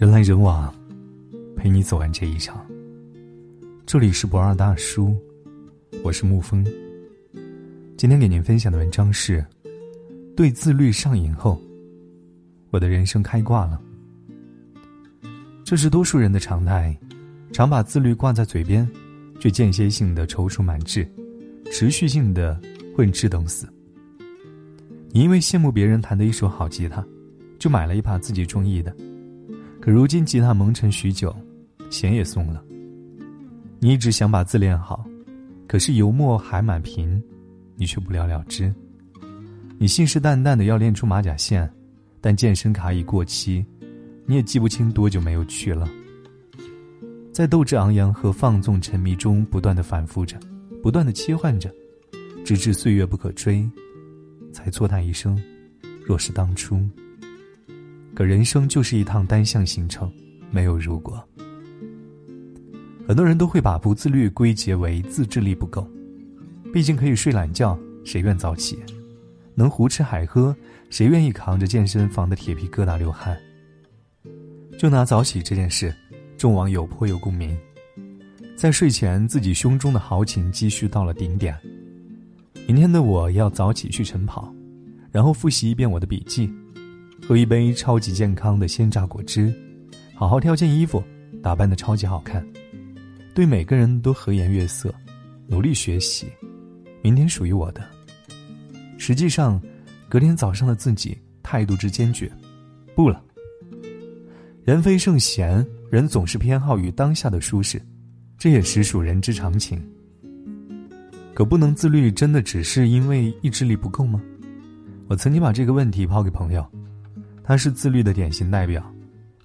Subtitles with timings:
[0.00, 0.74] 人来人往，
[1.54, 2.66] 陪你走完这一场。
[3.84, 5.14] 这里是不二大叔，
[6.02, 6.66] 我是沐风。
[7.98, 9.44] 今天给您分享的文章是：
[10.34, 11.60] 对自律上瘾后，
[12.70, 13.78] 我的人生开挂了。
[15.64, 16.98] 这是多数人的常态，
[17.52, 18.88] 常把自律挂在嘴边，
[19.38, 21.06] 却间歇性的踌躇满志，
[21.70, 22.58] 持续性的
[22.96, 23.68] 混吃等死。
[25.10, 27.06] 你因为羡慕别人弹的一手好吉他，
[27.58, 28.96] 就买了一把自己中意的。
[29.80, 31.34] 可如今吉他蒙尘许久，
[31.88, 32.62] 弦也松了。
[33.78, 35.04] 你一直想把字练好，
[35.66, 37.20] 可是油墨还满屏，
[37.76, 38.72] 你却不了了之。
[39.78, 41.68] 你信誓旦旦的要练出马甲线，
[42.20, 43.64] 但健身卡已过期，
[44.26, 45.88] 你也记不清多久没有去了。
[47.32, 50.38] 在斗志昂扬和放纵沉迷中不断的反复着，
[50.82, 51.74] 不断的切换着，
[52.44, 53.66] 直至岁月不可追，
[54.52, 55.42] 才错叹一生，
[56.04, 56.86] 若是当初。
[58.14, 60.12] 可人生就是一趟单向行程，
[60.50, 61.22] 没有如果。
[63.06, 65.88] 很多人都会把不自律归结为自制力不够，
[66.72, 68.78] 毕竟可以睡懒觉，谁愿早起？
[69.54, 70.54] 能胡吃海喝，
[70.90, 73.36] 谁愿意扛着健身房的铁皮疙瘩流汗？
[74.78, 75.94] 就拿早起这件事，
[76.38, 77.56] 众网友颇有共鸣。
[78.56, 81.56] 在睡前，自己胸中的豪情积蓄到了顶点。
[82.66, 84.54] 明天的我要早起去晨跑，
[85.10, 86.52] 然后复习一遍我的笔记。
[87.26, 89.52] 喝一杯超级健康的鲜榨果汁，
[90.14, 91.02] 好好挑件衣服，
[91.42, 92.44] 打扮的超级好看，
[93.34, 94.92] 对每个人都和颜悦色，
[95.46, 96.26] 努力学习，
[97.02, 97.82] 明天属于我的。
[98.98, 99.60] 实际上，
[100.08, 102.30] 隔天早上的自己态度之坚决，
[102.94, 103.22] 不了。
[104.64, 107.80] 人非圣贤，人总是偏好于当下的舒适，
[108.36, 109.80] 这也实属人之常情。
[111.32, 114.20] 可不能自律，真的只是因为意志力不够吗？
[115.08, 116.66] 我曾经把这个问题抛给朋友。
[117.50, 118.80] 他是自律的典型代表，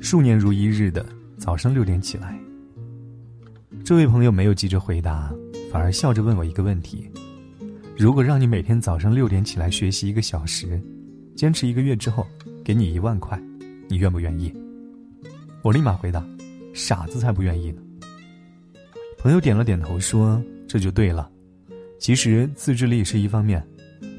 [0.00, 2.36] 数年如一日的早上六点起来。
[3.84, 5.32] 这位朋友没有急着回答，
[5.70, 7.08] 反而笑着问我一个问题：
[7.96, 10.82] 如果让你每天早上六点起来学习一个小时，
[11.36, 12.26] 坚持一个月之后，
[12.64, 13.40] 给你一万块，
[13.88, 14.52] 你愿不愿意？
[15.62, 16.26] 我立马回答：
[16.74, 17.80] 傻子才不愿意呢。
[19.16, 21.30] 朋友点了点头说：“这就对了。
[22.00, 23.64] 其实自制力是一方面，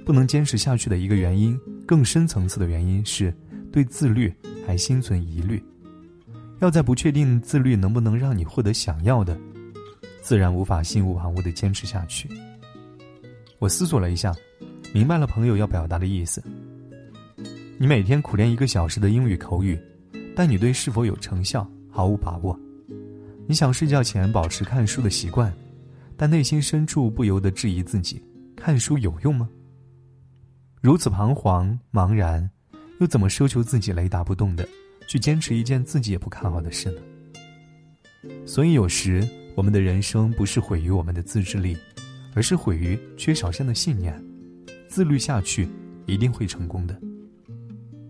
[0.05, 3.33] 不能坚持下去的一个原因，更深层次的原因是。”
[3.73, 4.31] 对自律
[4.67, 5.61] 还心存疑虑，
[6.59, 9.35] 要在不确定自律能不能让你获得想要的，
[10.21, 12.29] 自然无法心无旁骛的坚持下去。
[13.57, 14.31] 我思索了一下，
[14.93, 16.43] 明白了朋友要表达的意思。
[17.79, 19.75] 你每天苦练一个小时的英语口语，
[20.35, 22.57] 但你对是否有成效毫无把握。
[23.47, 25.51] 你想睡觉前保持看书的习惯，
[26.15, 28.23] 但内心深处不由得质疑自己：
[28.55, 29.49] 看书有用吗？
[30.79, 32.47] 如此彷徨茫然。
[33.03, 34.65] 又怎么奢求自己雷打不动的
[35.07, 37.01] 去坚持一件自己也不看好的事呢？
[38.45, 41.75] 所以有时我们的人生不是毁于我们的自制力，
[42.33, 44.17] 而是毁于缺少新的信念。
[44.87, 45.67] 自律下去
[46.05, 46.97] 一定会成功的。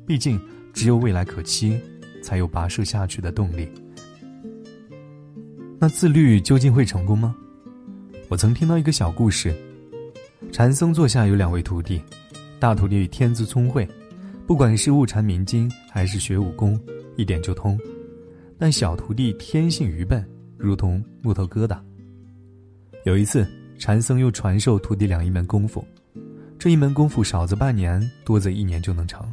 [0.06, 0.40] 毕竟
[0.74, 1.76] 只有未来可期，
[2.22, 3.68] 才有跋涉下去的动力。
[5.80, 7.36] 那自律究竟会成功吗？
[8.30, 9.56] 我曾听到一个小故事：
[10.52, 12.00] 禅僧座下有两位徒弟，
[12.60, 13.90] 大徒弟天资聪慧。
[14.46, 16.80] 不管是悟禅明经还是学武功，
[17.16, 17.80] 一点就通。
[18.60, 20.24] 但小徒弟天性愚笨，
[20.58, 21.80] 如同木头疙瘩。
[23.06, 23.48] 有一次，
[23.80, 25.84] 禅僧又传授徒弟俩一门功夫，
[26.60, 29.26] 这一门功夫少则半年，多则一年就能成。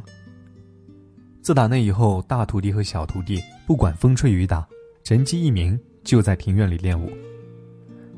[1.41, 4.65] 自打那以后，大徒弟和小徒弟不管风吹雨打，
[5.03, 7.11] 神机一鸣，就在庭院里练武。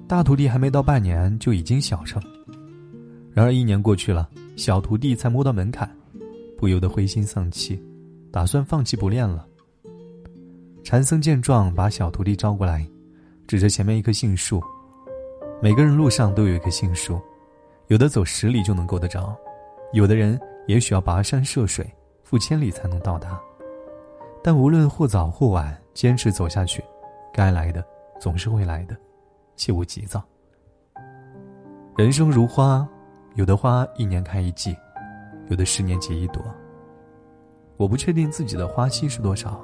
[0.08, 2.22] 大徒弟还没到半年就已经小成，
[3.34, 5.90] 然而一年过去了，小徒弟才摸到门槛。
[6.64, 7.78] 不由得灰心丧气，
[8.32, 9.46] 打算放弃不练了。
[10.82, 12.88] 禅僧见状，把小徒弟招过来，
[13.46, 14.64] 指着前面一棵杏树
[15.62, 17.20] ：“每个人路上都有一棵杏树，
[17.88, 19.36] 有的走十里就能够得着，
[19.92, 21.86] 有的人也许要跋山涉水，
[22.24, 23.38] 赴千里才能到达。
[24.42, 26.82] 但无论或早或晚，坚持走下去，
[27.34, 27.84] 该来的
[28.22, 28.96] 总是会来的，
[29.58, 30.24] 切勿急躁。
[31.98, 32.88] 人生如花，
[33.36, 34.74] 有的花一年开一季。”
[35.50, 36.42] 有的十年结一朵。
[37.84, 39.60] 我不确定自己的花期是多少，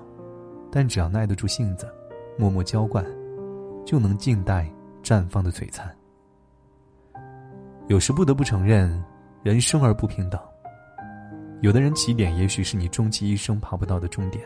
[0.70, 1.90] 但只要耐得住性子，
[2.38, 3.06] 默默浇灌，
[3.86, 4.70] 就能静待
[5.02, 5.90] 绽放的璀璨。
[7.88, 9.02] 有时不得不承认，
[9.42, 10.38] 人生而不平等。
[11.62, 14.44] 有的人起点也许是你终其一生爬不到的终点，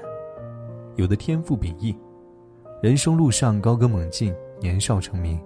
[0.96, 1.98] 有的天赋秉异，
[2.80, 4.32] 人生路上高歌猛进，
[4.62, 5.44] 年少成名。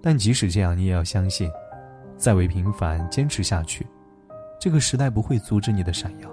[0.00, 1.48] 但即使这样，你也要相信，
[2.16, 3.86] 再为平凡，坚持下去。
[4.58, 6.28] 这个时代不会阻止你的闪耀，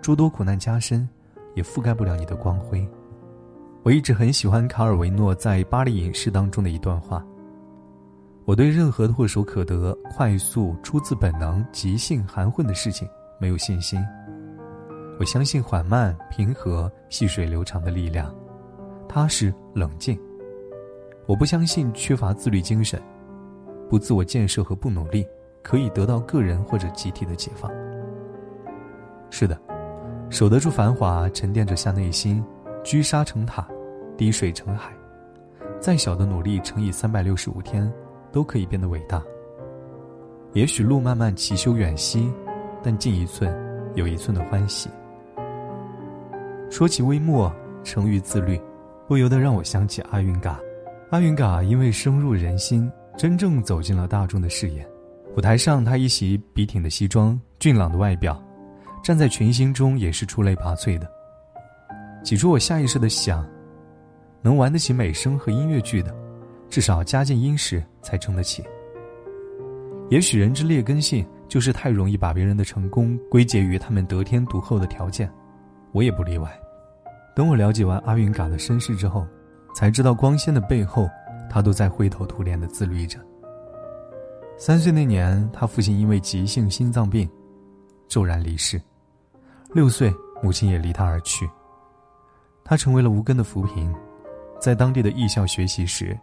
[0.00, 1.08] 诸多苦难加深，
[1.54, 2.88] 也覆盖不了你的光辉。
[3.82, 7.24] 我一直很喜欢卡尔维诺在《巴黎隐士》当中的一段话
[8.44, 13.08] ：“我对任何唾手可得、快速、出自本能、即兴、含混的事情
[13.40, 14.02] 没有信心。
[15.18, 18.34] 我相信缓慢、平和、细水流长的力量，
[19.08, 20.18] 踏实、冷静。
[21.26, 23.00] 我不相信缺乏自律精神、
[23.88, 25.26] 不自我建设和不努力
[25.62, 27.70] 可以得到个人或者集体的解放。”
[29.30, 29.60] 是的，
[30.30, 32.44] 守得住繁华，沉淀着下内心，
[32.84, 33.66] 居沙成塔，
[34.16, 34.92] 滴水成海。
[35.80, 37.90] 再小的努力乘以三百六十五天，
[38.30, 39.22] 都可以变得伟大。
[40.52, 42.30] 也许路漫漫其修远兮，
[42.82, 43.54] 但近一寸，
[43.94, 44.90] 有一寸的欢喜。
[46.70, 47.50] 说起微末，
[47.82, 48.60] 成于自律，
[49.06, 50.60] 不由得让我想起阿云嘎。
[51.10, 54.86] 阿云嘎因为深入人心，真正走进了大众的视野。
[55.36, 58.42] 舞台上，他一袭笔挺的西装，俊朗的外表。
[59.02, 61.10] 站在群星中也是出类拔萃的。
[62.24, 63.46] 起初我下意识的想，
[64.42, 66.14] 能玩得起美声和音乐剧的，
[66.68, 68.62] 至少家境殷实才撑得起。
[70.10, 75.30] 也许人之劣根性就是太容易把别人的成功归结于他们得天独厚的条件，
[75.92, 76.50] 我也不例外。
[77.36, 79.26] 等我了解完阿云嘎的身世之后，
[79.74, 81.08] 才知道光鲜的背后，
[81.48, 83.18] 他都在灰头土脸的自律着。
[84.58, 87.28] 三岁那年，他父亲因为急性心脏病。
[88.08, 88.80] 骤然离世，
[89.72, 90.12] 六岁，
[90.42, 91.48] 母亲也离他而去。
[92.64, 93.94] 他成为了无根的浮萍，
[94.58, 96.18] 在当地的艺校学习时，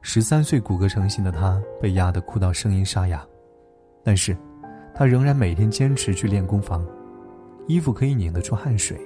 [0.00, 3.24] 十三岁骨骼成型的他被压得哭到声音沙哑，
[4.02, 4.36] 但是，
[4.94, 6.86] 他仍然每天坚持去练功房，
[7.66, 8.98] 衣服可以拧得出汗水，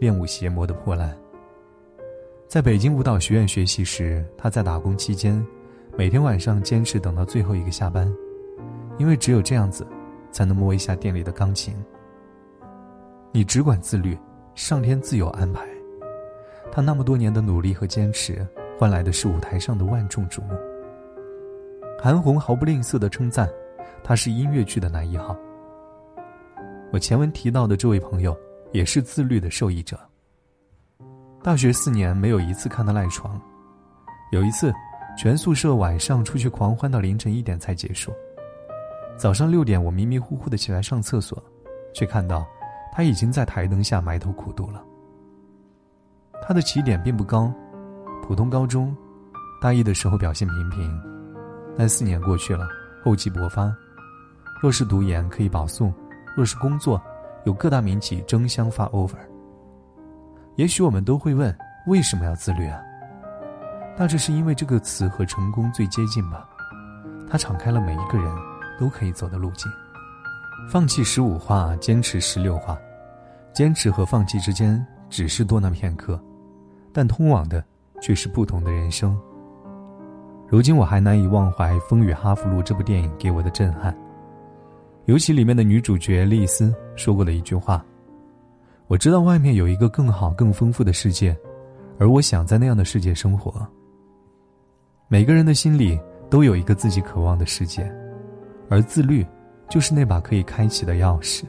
[0.00, 1.16] 练舞鞋磨得破烂。
[2.48, 5.44] 在北京舞蹈学院学习时，他在打工期间，
[5.96, 8.12] 每天晚上坚持等到最后一个下班，
[8.98, 9.86] 因为只有这样子。
[10.30, 11.74] 才能摸一下店里的钢琴。
[13.32, 14.18] 你只管自律，
[14.54, 15.66] 上天自有安排。
[16.72, 18.46] 他那么多年的努力和坚持，
[18.78, 20.54] 换来的是舞台上的万众瞩目。
[22.02, 23.48] 韩红毫不吝啬的称赞，
[24.02, 25.36] 他是音乐剧的男一号。
[26.92, 28.36] 我前文提到的这位朋友，
[28.72, 29.98] 也是自律的受益者。
[31.42, 33.40] 大学四年没有一次看他赖床，
[34.32, 34.72] 有一次，
[35.16, 38.12] 全宿舍晚上出去狂欢到凌晨一点才结束。
[39.20, 41.44] 早上六点，我迷迷糊糊的起来上厕所，
[41.92, 42.46] 却看到
[42.90, 44.82] 他已经在台灯下埋头苦读了。
[46.40, 47.52] 他的起点并不高，
[48.22, 48.96] 普通高中，
[49.60, 51.02] 大一的时候表现平平，
[51.76, 52.66] 但四年过去了，
[53.04, 53.70] 厚积薄发。
[54.58, 55.92] 若是读研可以保送，
[56.34, 56.98] 若是工作，
[57.44, 59.18] 有各大民企争相发 offer。
[60.56, 61.54] 也许我们都会问，
[61.86, 62.80] 为什么要自律啊？
[63.98, 66.48] 大致是因为这个词和成功最接近吧，
[67.28, 68.49] 它敞开了每一个人。
[68.80, 69.70] 都可以走的路径，
[70.66, 72.78] 放弃十五画，坚持十六画，
[73.52, 76.18] 坚持和放弃之间只是多那片刻，
[76.90, 77.62] 但通往的
[78.00, 79.20] 却是不同的人生。
[80.48, 83.94] 如今我还难以忘怀《风雨哈佛路》这部电影给我的震撼，
[85.04, 87.84] 尤其里面的女主角丽丝说过的一句话
[88.88, 91.36] ：“我知道外面有一个更好、更丰富的世界，
[91.98, 93.68] 而我想在那样的世界生活。”
[95.06, 96.00] 每个人的心里
[96.30, 97.92] 都有一个自己渴望的世界。
[98.70, 99.26] 而自律，
[99.68, 101.42] 就是那把可以开启的钥匙。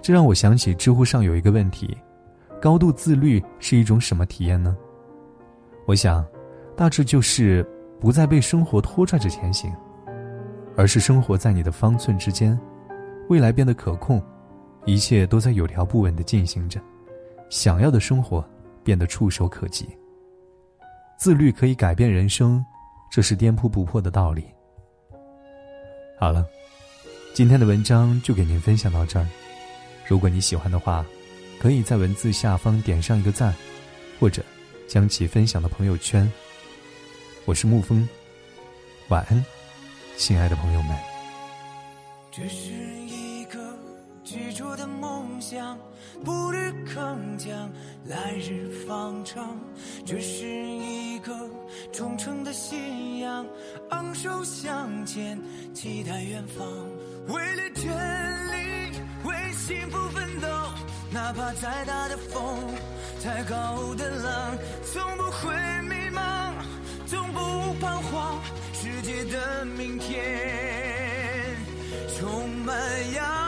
[0.00, 1.96] 这让我想起知乎上有一个问题：
[2.60, 4.76] 高度自律是一种什么体验呢？
[5.84, 6.26] 我想，
[6.74, 7.64] 大致就是
[8.00, 9.70] 不再被生活拖拽着前行，
[10.76, 12.58] 而是生活在你的方寸之间，
[13.28, 14.20] 未来变得可控，
[14.86, 16.80] 一切都在有条不紊的进行着，
[17.50, 18.44] 想要的生活
[18.82, 19.86] 变得触手可及。
[21.18, 22.64] 自律可以改变人生，
[23.10, 24.44] 这是颠扑不破的道理。
[26.18, 26.46] 好了，
[27.34, 29.28] 今天的文章就给您分享到这儿。
[30.08, 31.04] 如果你喜欢的话，
[31.60, 33.54] 可以在文字下方点上一个赞，
[34.18, 34.42] 或者
[34.88, 36.30] 将其分享到朋友圈。
[37.44, 38.08] 我是沐风，
[39.08, 39.44] 晚安，
[40.16, 40.96] 亲爱的朋友们。
[42.32, 42.70] 这是
[43.06, 43.25] 一
[44.26, 45.78] 个居住的梦想，
[46.24, 47.68] 不日铿锵，
[48.06, 49.56] 来日方长。
[50.04, 51.32] 这是一个
[51.92, 53.46] 忠诚的信仰，
[53.90, 55.40] 昂首向前，
[55.72, 56.66] 期待远方。
[57.28, 57.86] 为了真
[58.52, 60.48] 理，为幸福奋斗，
[61.12, 62.42] 哪怕再大的风，
[63.22, 64.58] 再高的浪，
[64.92, 66.52] 从不会迷茫，
[67.06, 68.40] 从不彷徨。
[68.72, 71.56] 世界的明天
[72.18, 72.74] 充满
[73.14, 73.45] 阳。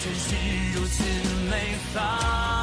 [0.00, 0.34] 真是
[0.74, 1.02] 如此
[1.50, 2.57] 美好。